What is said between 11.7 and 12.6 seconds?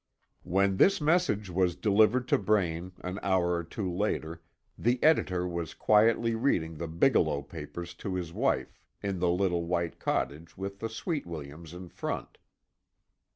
in front.